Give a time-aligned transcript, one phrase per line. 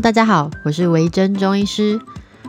[0.00, 2.00] 大家好，我是维珍中医师，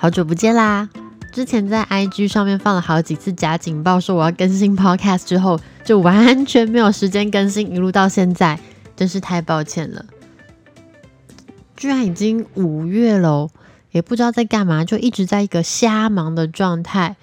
[0.00, 0.88] 好久不见啦！
[1.30, 8.58] 之前在 IG 上面放了好几次假警报，说我要更新 Podcast 之后，就完全没有时间更新，一路到现在，
[8.96, 10.06] 真是太抱歉了。
[11.76, 13.50] 居然已经五月了，
[13.92, 17.16] 也不知道在干嘛，就一直在一个瞎忙的状态，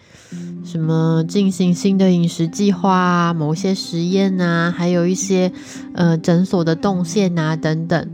[0.64, 5.52] 什么进行新的饮食计划啊，某些实验啊，还有一些
[5.96, 8.13] 呃诊所的动线啊等等。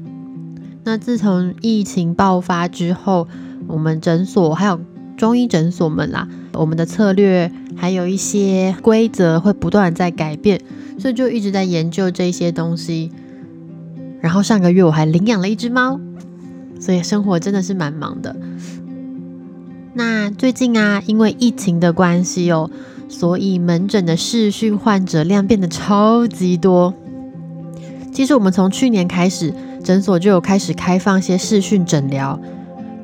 [0.86, 3.28] 那自从疫情爆发之后，
[3.68, 4.80] 我们诊所还有
[5.18, 10.60] 中医诊所们啦，我们的策略还有一些规则会不断在改变，
[10.98, 13.12] 所以就一直在研究这些东西。
[14.22, 16.00] 然后上个月我还领养了一只猫，
[16.80, 18.36] 所以生活真的是蛮忙的。
[19.94, 22.72] 那最近啊，因为疫情的关系哦，
[23.09, 26.94] 所以门诊的视讯患者量变得超级多。
[28.12, 29.53] 其实我们从去年开始。
[29.90, 32.40] 诊所就有开始开放一些视讯诊疗。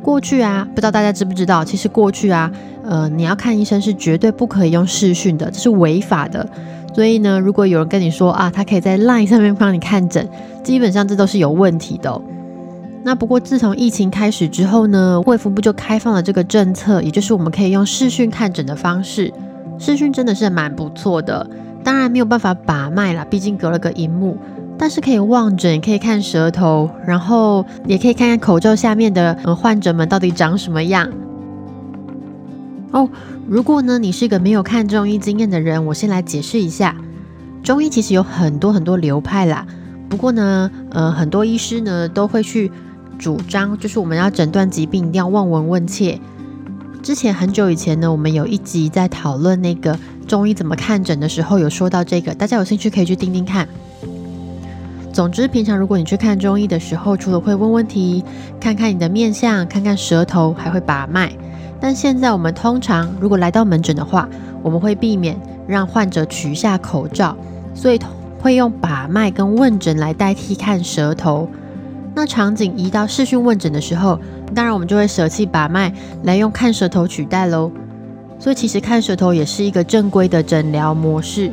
[0.04, 2.52] 过去啊，不知道大家知不知道，其实过去啊，
[2.84, 6.48] 呃，你要看医生是绝对不可以用视讯的，这是违法的。
[6.94, 10.30] 所以呢，如果有人跟你说啊，他可以在 LINE 上面帮你看诊，
[10.64, 12.22] 基本上这都是有问题的。
[13.04, 19.34] 那不过自从疫情开始之后呢，卫福部就开放了这个政策，也就是我们可以用视讯看诊的方式。
[19.80, 21.50] 视讯真的是蛮不错的，
[21.84, 24.38] 当然没有办法把脉啦，毕竟隔了个荧幕。
[24.78, 31.10] 但是可以望诊，可以看舌头，然后也可以看看口罩下面的呃患者们到底长什么样。
[32.92, 33.10] 哦，
[33.48, 36.96] 如果呢你是一个没有看中医经验的人，我先来解释一下，
[37.64, 39.66] 中医其实有很多很多流派啦。
[40.08, 42.72] 不过呢，呃，很多医师呢都会去
[43.18, 46.20] 主张，就是我们要诊断疾病一定要望闻问切。
[47.02, 53.68] 之前很久以前呢，我们有一集在讨论那个中医怎么看诊的时候，有说到这个，大家有兴趣可以去听听看。
[55.16, 58.22] 总之，平常如果你去看中医的时候，除了会问问题，
[58.60, 61.32] 看看你的面相，看看舌头，还会把脉。
[61.80, 64.28] 但现在我们通常如果来到门诊的话，
[64.62, 67.34] 我们会避免让患者取下口罩，
[67.74, 68.00] 所以
[68.42, 71.48] 会用把脉跟问诊来代替看舌头。
[72.14, 74.20] 那场景移到视讯问诊的时候，
[74.54, 75.94] 当然我们就会舍弃把脉，
[76.24, 77.72] 来用看舌头取代喽。
[78.38, 81.50] 所以其实看舌头也是一个正规的诊疗模式。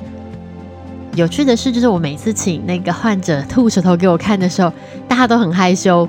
[1.14, 4.72] 有趣的是，就是我每次请那个患者吐舌头给我看的时候，
[5.06, 6.08] 大家都很害羞，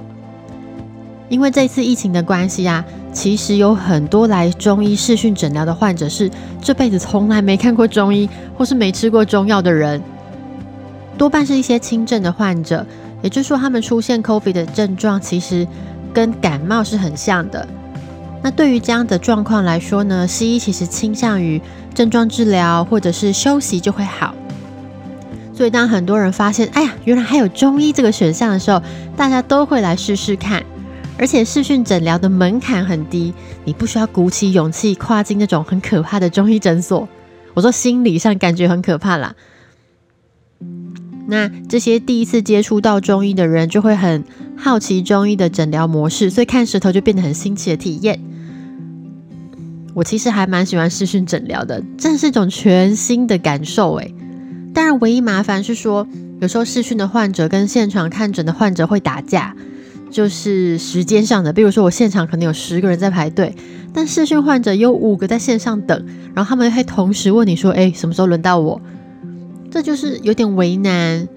[1.28, 6.32] 因为这次疫情的关系啊，其实有很多来中医视讯诊疗的患者是
[6.62, 10.02] 这辈子从来没看过中医，或是没吃过中药的人，
[11.18, 12.86] 多半是一些轻症的患者，
[13.22, 15.68] 也就是说，他们出现 COVID 的症状其实
[16.14, 17.68] 跟感冒是很像的。
[18.42, 21.62] 那对于这样的状况来说呢，西医其实倾向于
[21.94, 24.34] 症状治疗或者是休息就会好。
[25.54, 28.82] 所以，当很多人发现，哎呀，原来还有中医这个选项的时候，
[29.16, 30.64] 大家都会来试试看。
[31.16, 33.32] 而且，视讯诊疗的门槛很低，
[33.64, 37.08] 你不需要鼓起勇气跨进那种很可怕的中医诊所。
[37.54, 39.36] 我说，心理上感觉很可怕啦。
[41.28, 44.24] 那这些第一次接触到中医的人，就会很
[44.58, 48.20] 好奇中医的诊疗模式，所以看舌头就变得很新奇的体验。
[49.94, 54.16] 我其实还蛮喜欢视讯诊疗的，真是一种全新的感受，诶。
[54.84, 56.06] 当然，唯一麻烦是说，
[56.42, 59.56] 有时候视讯的患者跟现场看诊的患者会打架，
[60.12, 61.54] 就是时间上的。
[61.54, 63.56] 比如说，我现场可能有十个人在排队，
[63.94, 66.06] 但视讯患者有五个在线上等，
[66.36, 68.82] 然后他们会同时问你说：“哎，什么时候轮到我？”
[69.72, 71.30] 这就是有点为难。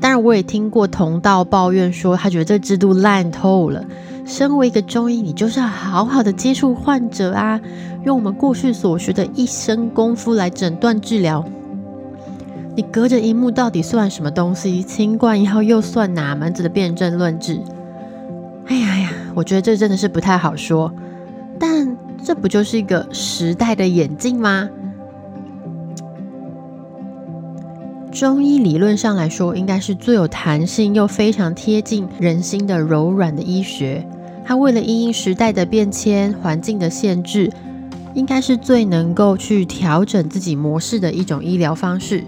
[0.00, 3.84] 当然，我也听过同道抱怨说，他觉得这制度烂透了。
[4.28, 7.58] 身为一个中医，你就是要好好的接触患者啊，
[8.04, 11.42] 用我们过去所学的一身功夫来诊断治疗。
[12.76, 14.82] 你隔着荧幕到底算什么东西？
[14.82, 17.58] 清冠一号又算哪门子的辩证论治？
[18.66, 20.92] 哎呀呀，我觉得这真的是不太好说。
[21.58, 24.68] 但这不就是一个时代的演进吗？
[28.12, 34.06] 中医理论上来说，应该是最有弹性又非常贴近人心的柔软的医学。
[34.48, 37.52] 它为了因应时代的变迁、环境的限制，
[38.14, 42.24] 应该是最能够去调整自己模式的一种医疗方式。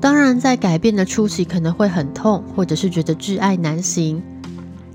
[0.00, 4.22] 当然，在改变的初期可能会很痛，或者是觉得挚爱难行。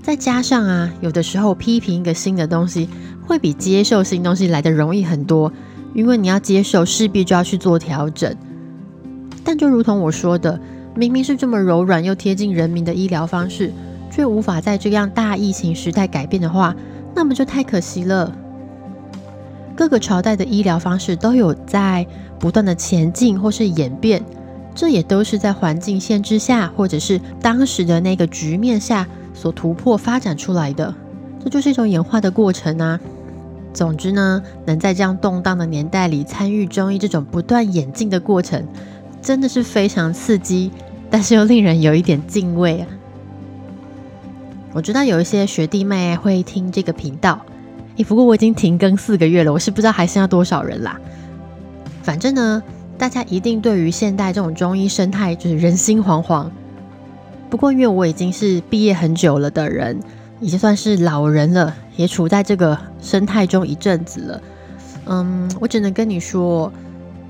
[0.02, 2.88] 再加上啊，有的时候批评一个新的东西，
[3.26, 5.52] 会比接受新东西来的容易很多，
[5.92, 8.34] 因为你要接受，势必就要去做调整。
[9.44, 10.58] 但就如同我说的，
[10.96, 13.70] 明明是这么柔软又贴近人民的医疗方式。
[14.14, 16.72] 却无法在这样大疫情时代改变的话，
[17.16, 18.32] 那么就太可惜了。
[19.74, 22.06] 各个朝代的医疗方式都有在
[22.38, 24.22] 不断的前进或是演变，
[24.72, 30.94] 这也都是在环境限制下，或者是当时的那个局面下所突破发展出来的。
[31.42, 33.00] 这就是一种演化的过程啊。
[33.72, 38.64] 总之呢，能在这样动荡的年代里参与中医这种不断演进的过程，
[39.20, 40.70] 真的是非常刺激，
[41.10, 42.86] 但是又令人有一点敬畏啊。
[44.74, 47.40] 我知道有一些学弟妹会听这个频道，
[47.96, 51.00] 诶，不过我已经停更四个月了，我是不知道还剩下多少人啦。
[52.02, 52.60] 反正呢，
[52.98, 56.50] 大家一定对于现代这种中医生态就是人心惶惶。
[57.48, 59.98] 不过因为我已经是毕业很久了的人。
[60.40, 64.42] 已经算是老人了，也处在这个生态中一阵子了。
[65.06, 66.70] 嗯，我只能跟你说，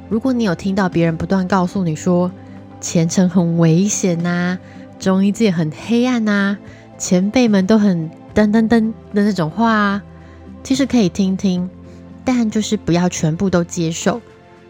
[0.09, 2.33] 如果你有听到别人不断告诉你说
[2.81, 4.59] 前程很危险呐，
[4.99, 6.57] 中医界很黑暗呐，
[6.99, 10.03] 前辈们都很噔噔噔的那种话啊，
[10.63, 11.69] 其实可以听听，
[12.25, 14.21] 但就是不要全部都接受。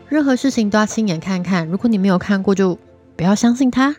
[0.09, 2.79] 任何事情都要亲眼看看，如果你没有看过，就
[3.17, 3.97] 不要相信他。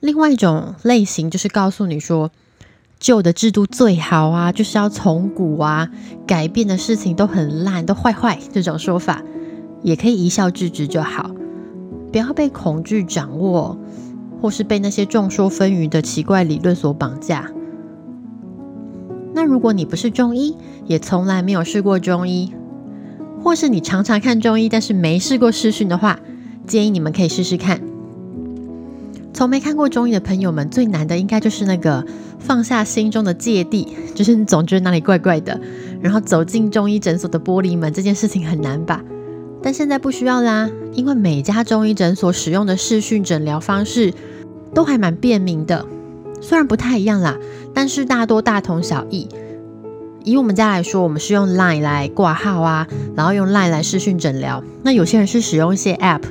[0.00, 2.30] 另外一种类型就是告诉你说。
[3.00, 5.90] 旧的制度最好啊，就是要从古啊，
[6.26, 8.38] 改变的事情都很烂，都坏坏。
[8.50, 9.20] 这种说法
[9.82, 11.34] 也可以一笑置之就好，
[12.10, 13.76] 不要被恐惧掌握，
[14.44, 17.50] 或是被那些众说纷纭的奇怪理论所绑架。
[19.32, 20.54] 那如果你不是中医，
[20.84, 22.52] 也从来没有试过中医，
[23.42, 26.20] 或是你常常看中医，但是没试过试训的话，
[26.66, 27.80] 建议你们可以试试看。
[29.32, 32.04] 从没看过中医的朋友们，最难的应该就是那个
[32.38, 35.58] 放下心中的芥蒂，就是你总觉得哪里怪怪的，
[36.02, 39.02] 然后走进中医诊所的玻璃门，这件事情很难吧？
[39.62, 44.12] 但现在不需要啦，因为每家中医诊所使用的视讯诊疗方式
[44.74, 45.86] 都还蛮便民的，
[46.40, 47.38] 虽然不太一样啦，
[47.72, 49.28] 但是大多大同小异。
[50.24, 54.64] 以我们家来说，我们是用 Line 来挂号啊，然后用 Line 来视讯诊疗。
[54.82, 56.22] 那有些人是使用一些 App，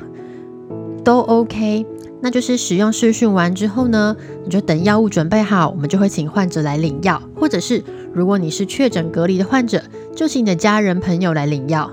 [1.04, 1.86] 都 OK。
[2.20, 9.82] 那就是使用视讯完之后呢，你就等药物准备好，我们就会请患者来领药，或者是如果你是确诊隔离的患者，
[10.16, 11.90] 就请你的家人朋友来领药。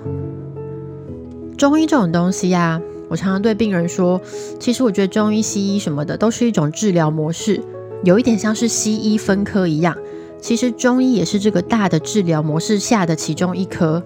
[1.58, 2.82] 中医这种东西呀，
[3.12, 4.22] 我常常对病人说，
[4.58, 7.62] 其实我觉得中医、西医什么的都是一种治疗模式，
[8.06, 9.98] 有一点像是西医分科一样，
[10.40, 14.02] 其实中医也是这个大的治疗模式下的其中一科，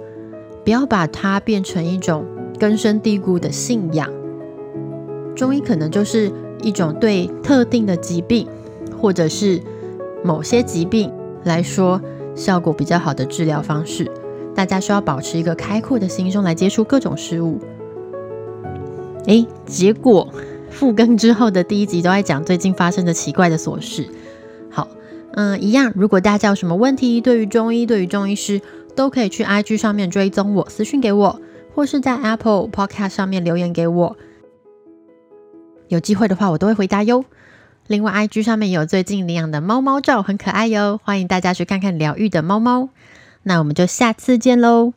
[0.64, 2.26] 不要把它变成一种
[2.58, 4.10] 根深蒂固的信仰。
[5.36, 6.32] 中医可能就是
[6.64, 8.48] 一种对特定的疾病，
[9.00, 9.62] 或者是
[10.24, 11.14] 某些疾病
[11.44, 12.02] 来说
[12.34, 14.10] 效果比较好的治疗方式。
[14.56, 17.60] 大家需要保持一个开阔的心胸来接触各种事物。
[19.28, 20.32] 诶，结果
[20.70, 24.08] 复更之后的第一集都在讲最近发生的奇怪的琐事。
[24.70, 24.88] 好，
[25.34, 28.62] 嗯，一样，如果大家有什么问题，对于中医，对于中医师，
[28.96, 31.42] 都可以去 IG 上面追踪我，私讯给我，
[31.74, 34.18] 或是在 Apple Podcast 上面留言给我。
[35.88, 37.26] 有机会的话，我都会回答哟。
[37.88, 42.90] 另外，IG 上面有最近领养的猫猫照，很可爱哟，欢迎大家去看看疗愈的猫猫。
[43.44, 44.94] 那我们就下次见喽。